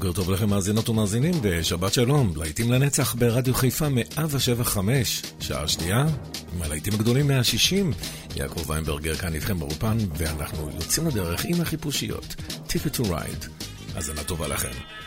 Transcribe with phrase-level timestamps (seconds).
[0.00, 6.06] בוקר טוב לכם מאזינות ומאזינים ושבת שלום, להיטים לנצח ברדיו חיפה 175, שעה שנייה,
[6.54, 7.92] עם הלהיטים הגדולים 160.
[8.36, 12.34] יעקב ויינברגר כאן איתכם באופן, ואנחנו יוצאים לדרך עם החיפושיות.
[12.68, 13.48] Ticket to ride.
[13.94, 14.99] האזנה טובה לכם.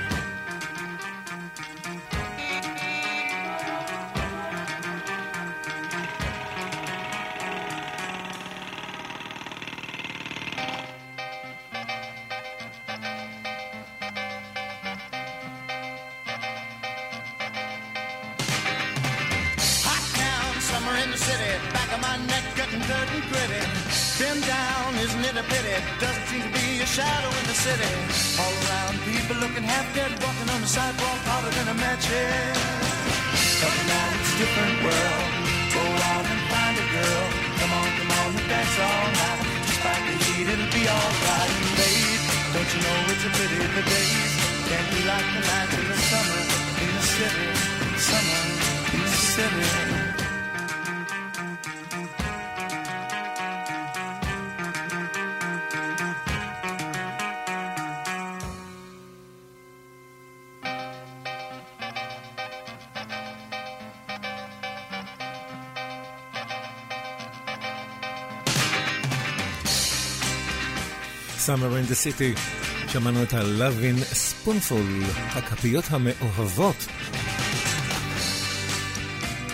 [71.53, 72.41] Summer in the City.
[72.89, 76.87] שמענו את ה-Lovin' Spoonful, הכפיות המאוהבות.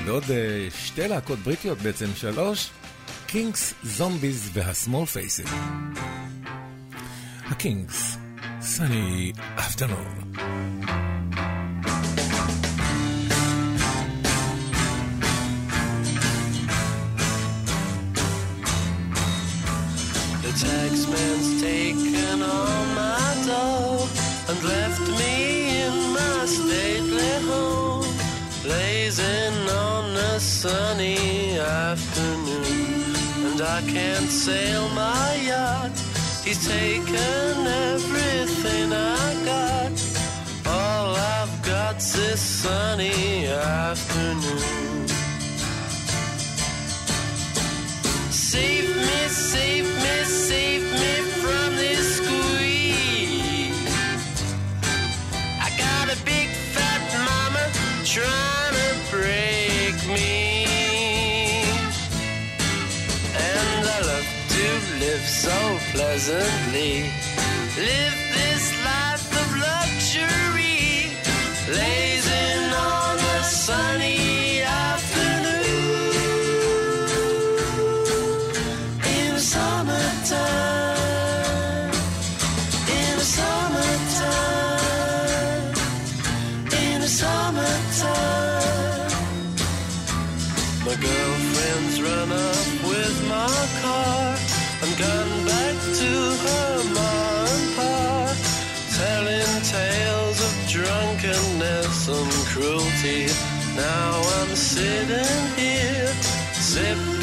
[0.05, 0.29] ועוד uh,
[0.79, 2.71] שתי להקות בריטיות בעצם, שלוש,
[3.27, 5.47] קינגס, זומביז והסמול פייסים.
[7.47, 8.17] הקינגס,
[8.61, 10.33] סני אפטרנון.
[30.69, 33.15] Sunny afternoon.
[33.47, 35.97] And I can't sail my yacht,
[36.45, 39.93] he's taken everything I got.
[40.67, 44.88] All I've got's this sunny afternoon.
[65.99, 67.11] Pleasantly.
[67.77, 68.18] Live
[102.69, 103.27] cruelty.
[103.77, 106.13] Now I'm sitting here,
[106.53, 107.18] sipping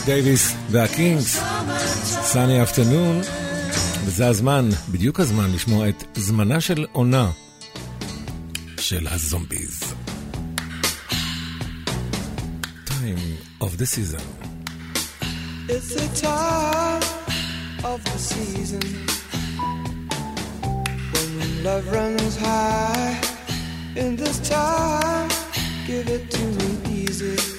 [0.00, 1.40] דייוויס והקינגס,
[2.22, 3.20] סאני אפטרנון,
[4.04, 7.30] וזה הזמן, בדיוק הזמן, לשמוע את זמנה של עונה
[8.80, 9.80] של הזומביז.
[12.86, 14.24] Time of the season.
[15.68, 17.02] It's the time
[17.92, 18.86] of the season
[21.12, 21.30] when
[21.64, 23.14] love runs high.
[23.96, 25.28] In this time,
[25.88, 26.68] give it to me
[27.00, 27.49] easy and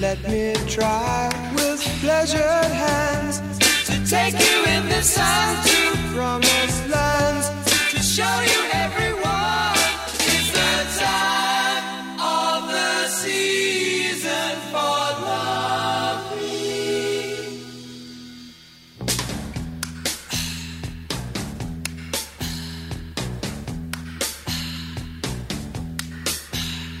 [0.00, 3.40] let me try with pleasured hands
[3.86, 7.48] to take you in the sun to promised lands
[7.90, 9.76] to show you everyone.
[10.14, 16.38] It's the time of the season for loving.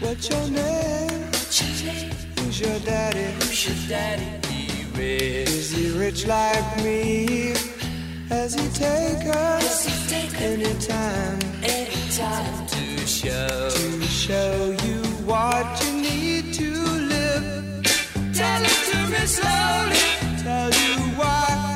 [0.00, 0.67] What's your name?
[2.58, 3.24] Who's your daddy?
[3.34, 4.26] Who's your daddy?
[4.48, 5.48] Be rich.
[5.48, 7.54] Is he rich like me?
[8.28, 9.30] Has he taken
[10.42, 11.38] any time?
[11.62, 16.70] Any time to show to show you what you need to
[17.14, 17.84] live?
[18.34, 20.42] Tell it to me slowly.
[20.42, 21.67] Tell you why.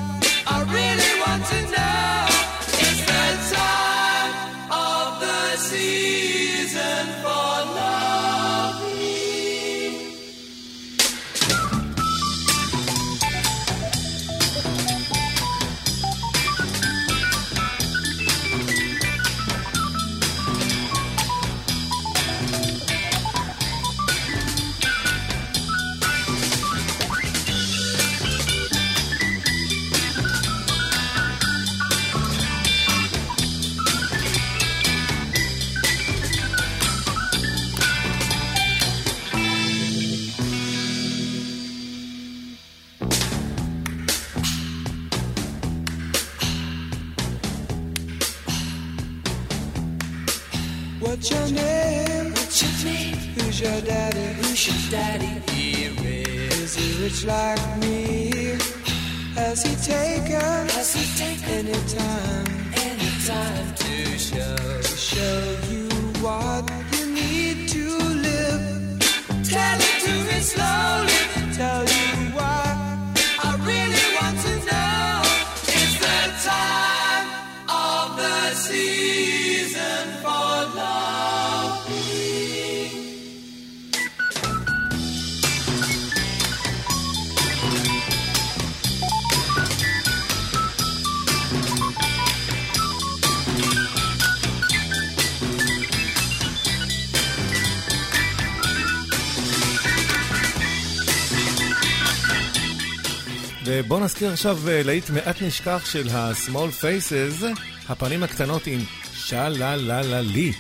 [104.22, 107.44] נזכיר עכשיו אה, להיט מעט נשכח של ה-small faces,
[107.88, 108.80] הפנים הקטנות עם
[109.14, 110.52] שלה לה לה לי.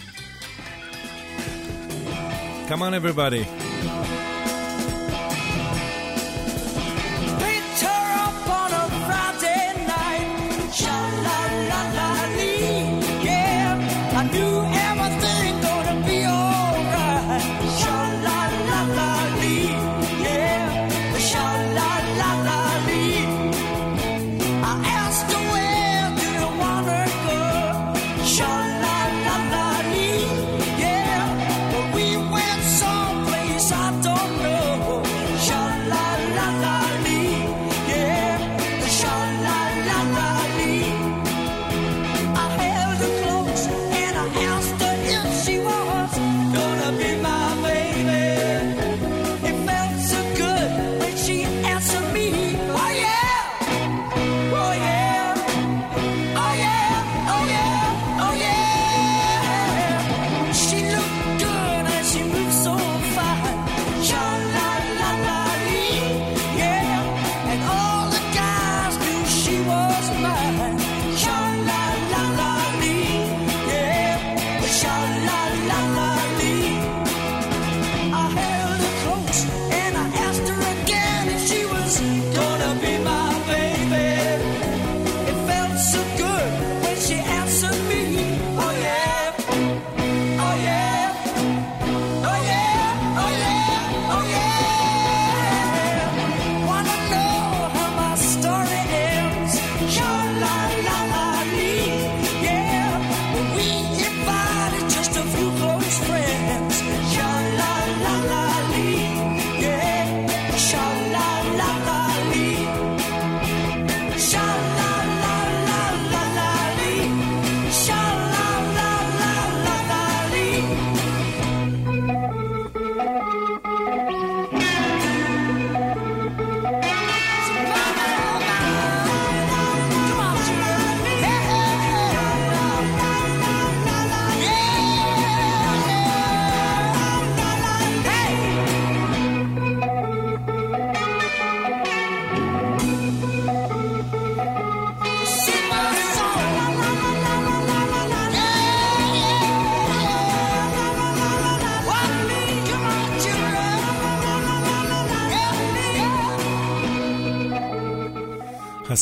[2.68, 3.44] Come on everybody.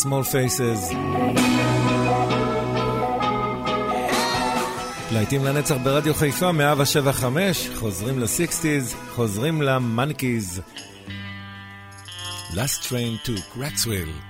[0.03, 0.95] Small Faces.
[5.13, 10.61] להיטים לנצח ברדיו חיפה, 175, חוזרים ל-60's, חוזרים למאנקיז.
[12.51, 14.30] Last train to Cracksville.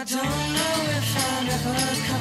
[0.00, 0.30] I don't know
[0.96, 2.19] if I'll ever come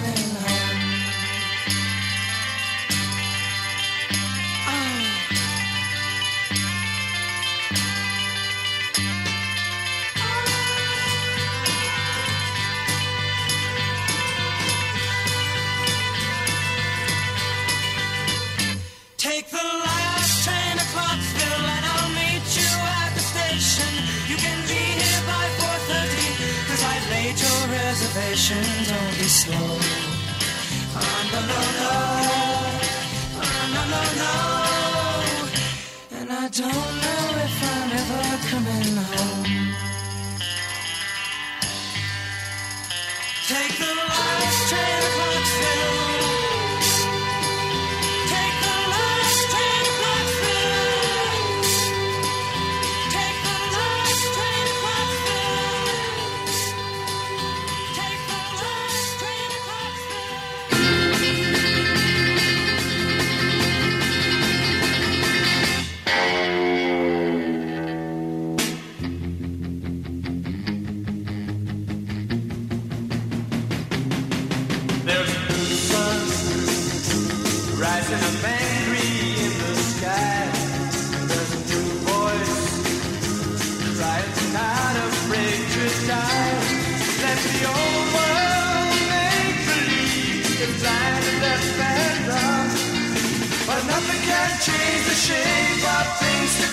[28.16, 29.56] reservation, don't be slow.
[30.96, 32.10] On the low, low,
[33.38, 34.34] on no, no, no.
[36.20, 39.39] And I don't know if I'm ever coming home.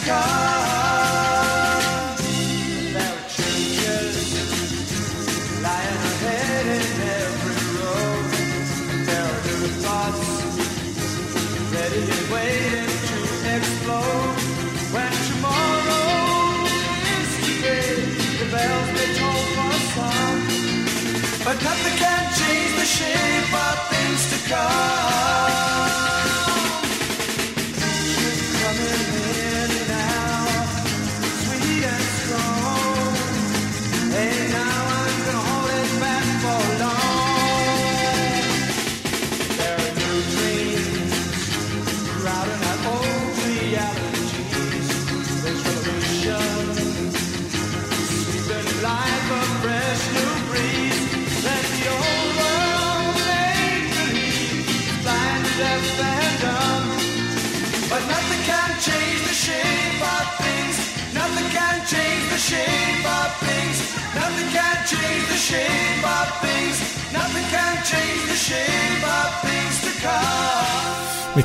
[0.07, 0.66] ficar.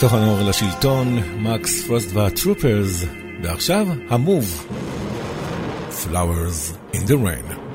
[0.01, 3.03] מתוך הנוער לשלטון, מקס פרוסט והטרופרס,
[3.43, 4.67] ועכשיו המוב.
[5.91, 7.70] Flowers in the Rain.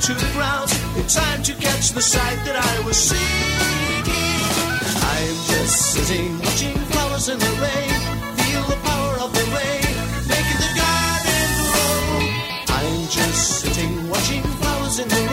[0.00, 3.20] to the ground in time to catch the sight that I was seeking.
[5.12, 8.00] I'm just sitting watching flowers in the rain,
[8.40, 9.92] feel the power of the rain
[10.24, 12.16] making the garden grow.
[12.78, 15.29] I'm just sitting watching flowers in the rain.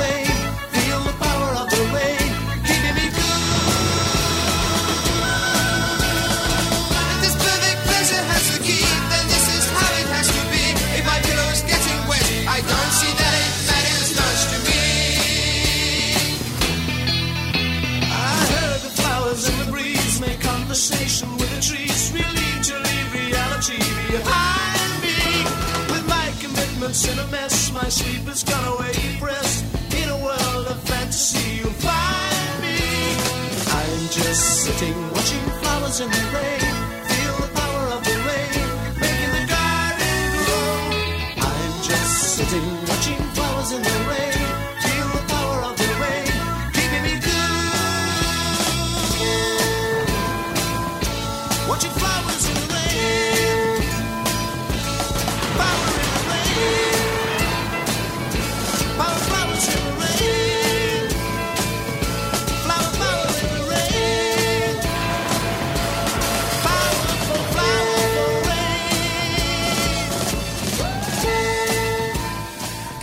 [26.87, 28.06] Consider mess mais.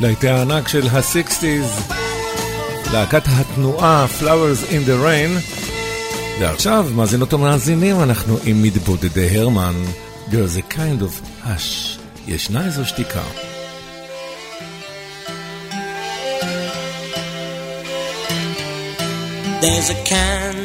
[0.04, 1.92] להיטי הענק של ה-60's,
[2.92, 5.54] להקת התנועה Flowers in the Rain.
[6.40, 9.74] ועכשיו, מאזינות ומאזינים, אנחנו עם מתבודדי הרמן.
[10.28, 11.98] There's a kind of hush.
[12.26, 13.22] ישנה איזו שתיקה.
[19.60, 20.63] There's a kind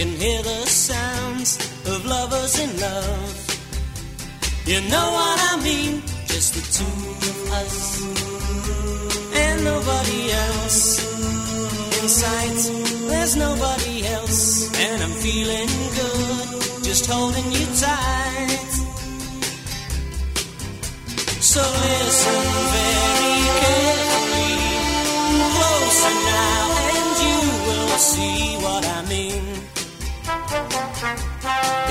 [0.00, 3.34] can hear the sounds of lovers in love.
[4.64, 6.00] You know what I mean?
[6.24, 6.96] Just the two
[7.30, 7.76] of us
[9.42, 10.80] and nobody else.
[12.00, 12.60] In sight,
[13.10, 15.68] there's nobody else, and I'm feeling
[16.00, 16.48] good,
[16.82, 18.72] just holding you tight.
[21.52, 22.42] So listen
[22.76, 24.56] very carefully,
[25.56, 26.64] closer now,
[26.96, 29.39] and you will see what I mean.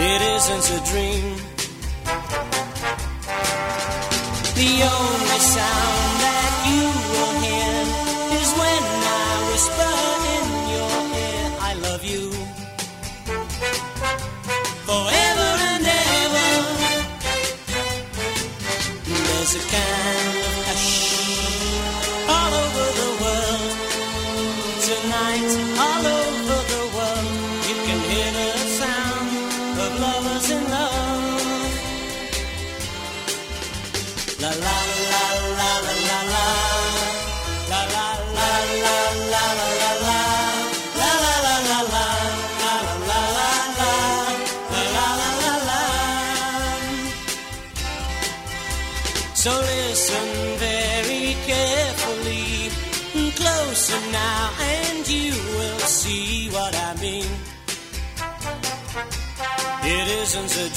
[0.02, 1.36] It isn't a dream.
[4.56, 5.99] The only sound.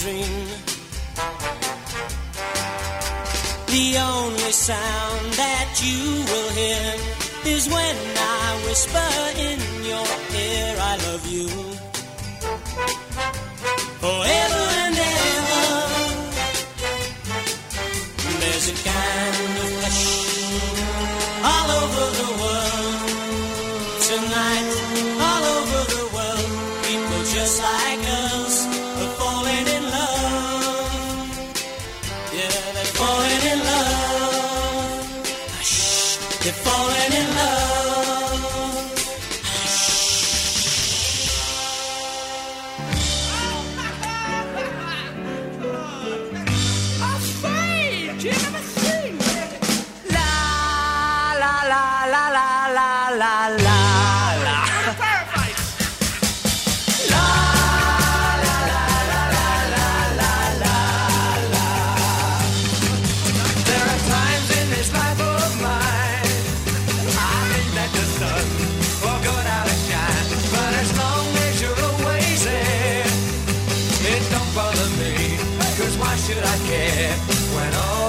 [0.03, 0.49] dream.
[3.75, 9.13] The only sound that you will hear is when I whisper
[9.49, 10.09] in your
[10.43, 11.82] ear, I love you.
[76.69, 77.11] que,
[77.53, 78.02] bueno.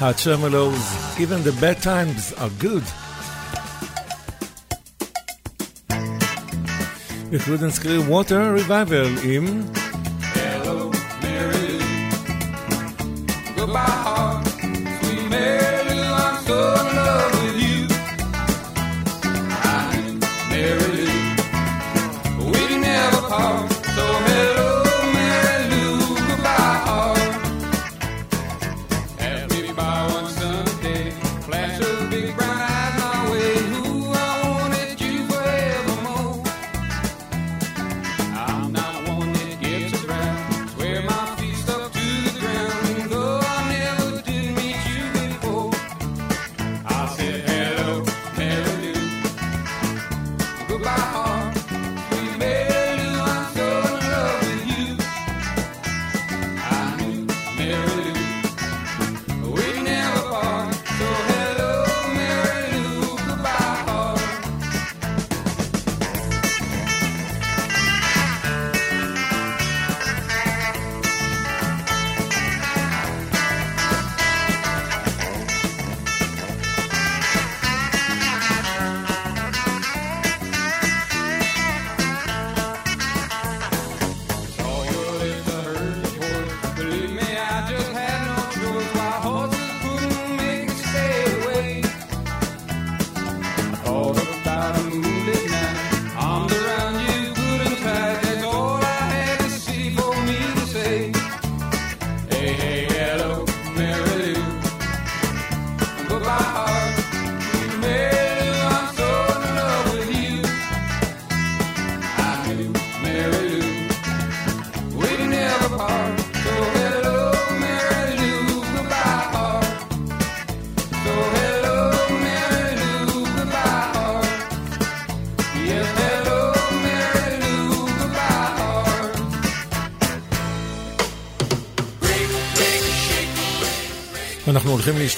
[0.00, 1.20] Hot Tremeloes.
[1.20, 2.82] Even the bad times are good.
[7.30, 7.72] We couldn't
[8.08, 9.79] water revival in.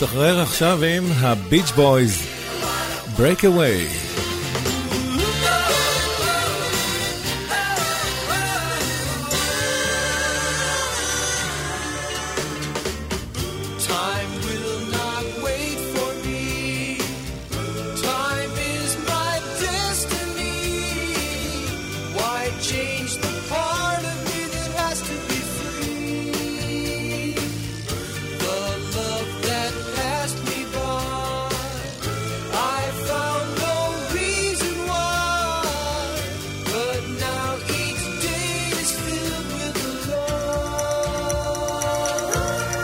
[0.02, 2.22] נשתחרר עכשיו עם הביץ' בויז,
[3.16, 4.11] ברייק אווי.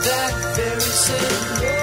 [0.03, 1.78] that very same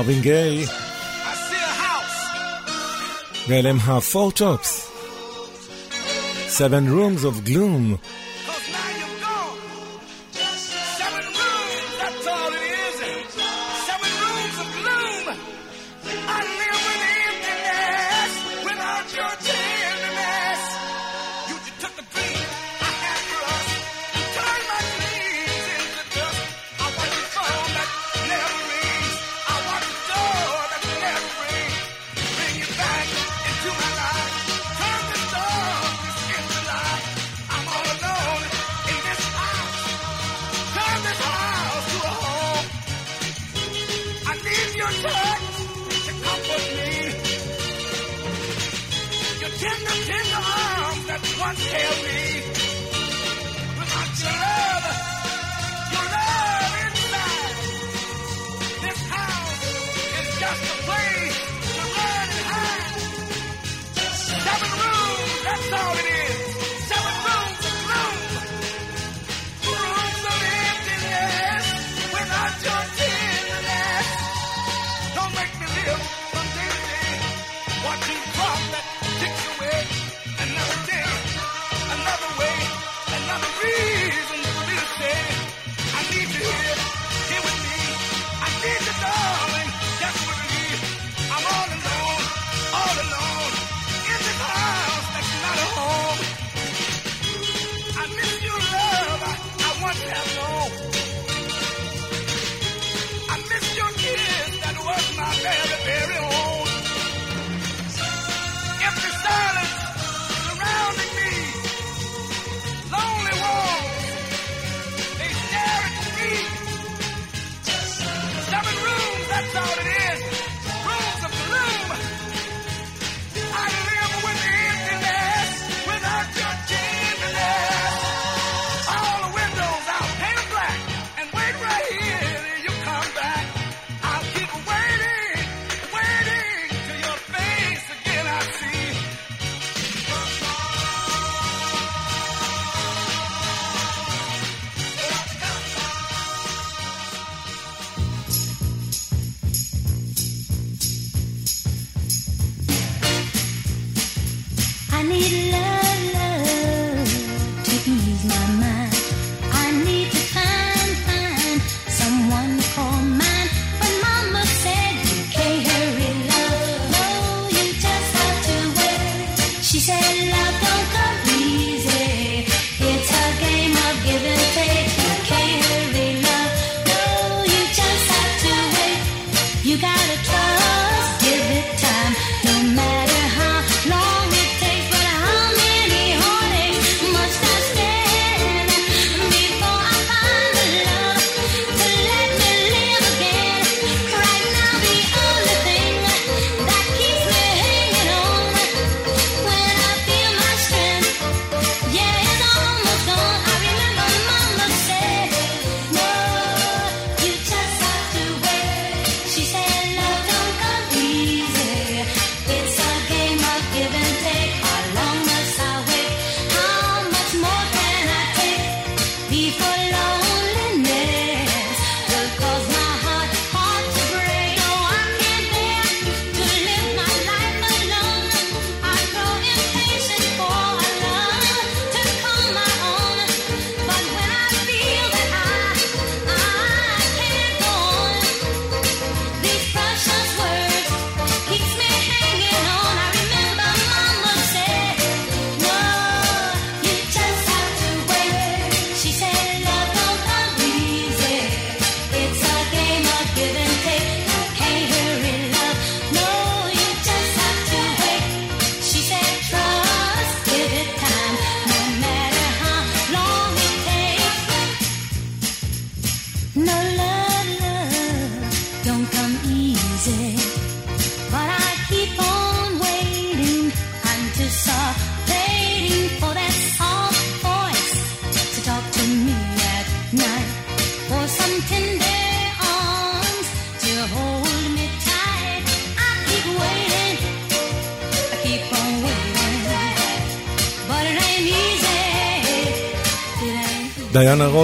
[0.00, 0.70] Marvin Gaye.
[3.48, 4.90] ואלה הם הפור tops.
[6.48, 8.09] Seven Rooms of Gloom.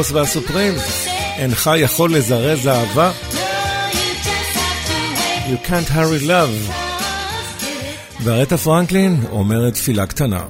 [0.06, 0.74] הביטלס והסופרים,
[1.36, 3.12] אינך יכול לזרז אהבה?
[5.46, 6.72] You can't hurry love.
[8.24, 10.44] וארטה פרנקלין אומרת תפילה קטנה.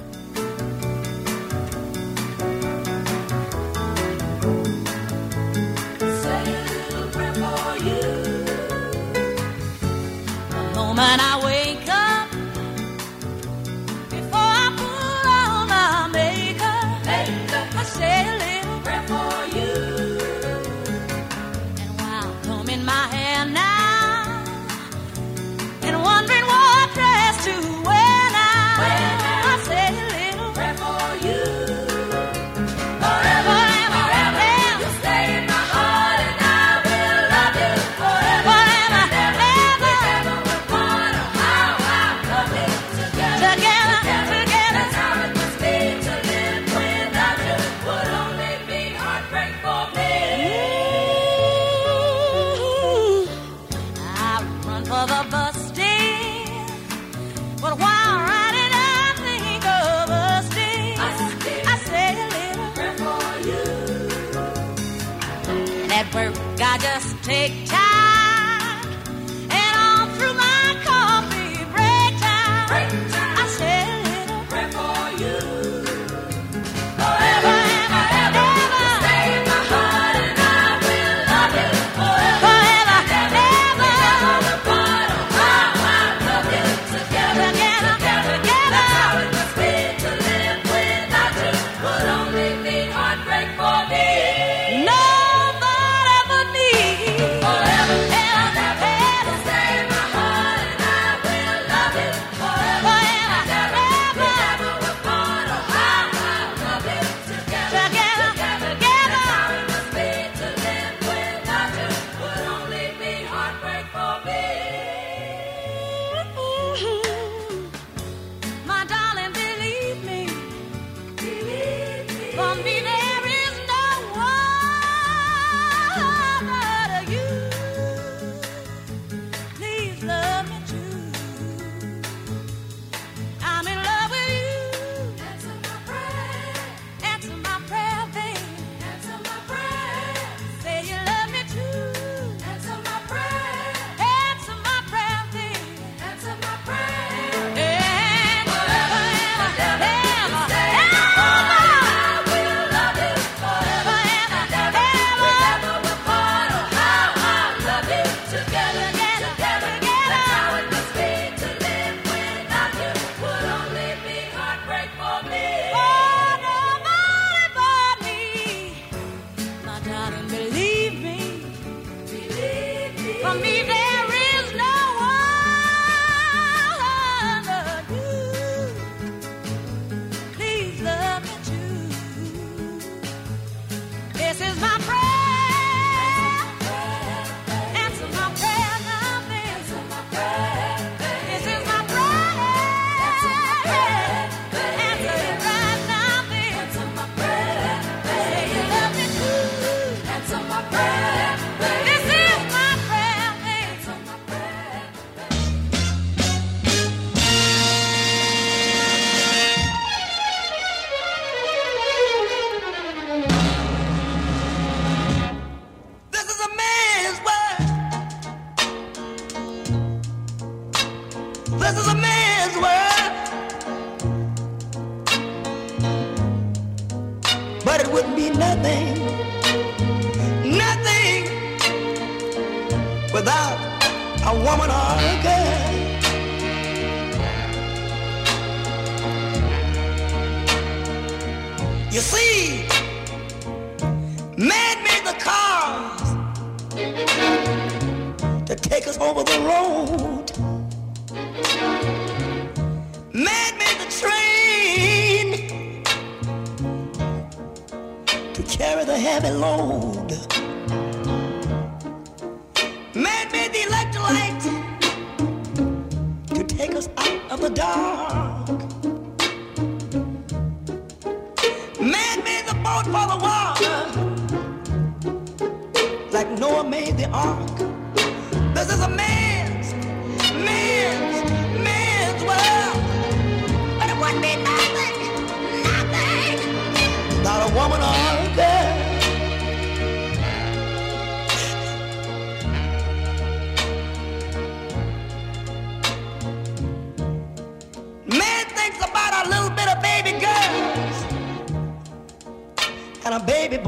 [10.97, 11.46] moment I was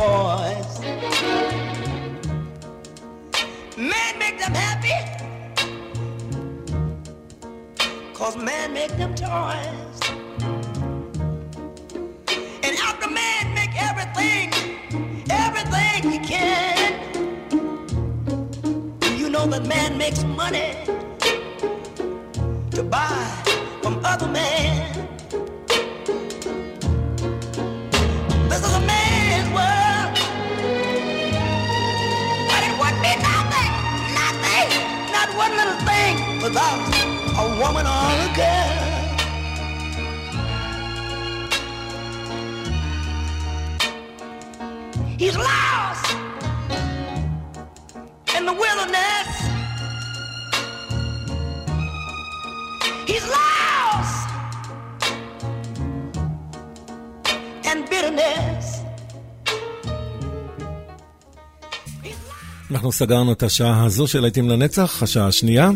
[0.10, 0.80] toys.
[3.78, 5.00] Man make them happy.
[8.14, 10.00] Cause man make them toys.
[12.66, 14.52] And after man make everything,
[15.30, 16.92] everything he can.
[19.00, 20.76] Do you know that man makes money
[22.72, 23.39] to buy
[36.50, 36.82] without
[37.44, 38.90] a woman or a girl.
[45.22, 46.08] He's lost
[48.36, 49.30] in the wilderness.
[53.10, 54.28] He's lost
[57.70, 58.66] in bitterness.
[62.72, 65.70] אנחנו סגרנו את השעה הזו של להיטים לנצח, השעה השנייה,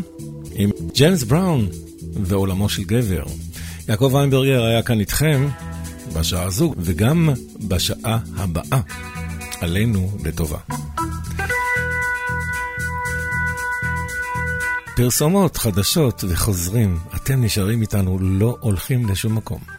[0.94, 1.68] ג'יימס בראון
[2.24, 3.24] ועולמו של גבר.
[3.90, 5.48] יעקב ויינברגר היה כאן איתכם
[6.14, 7.30] בשעה הזו, וגם
[7.68, 8.82] בשעה הבאה,
[9.62, 10.58] עלינו לטובה.
[14.96, 19.73] פרסומות, חדשות וחוזרים, אתם נשארים איתנו, לא הולכים לשום מקום.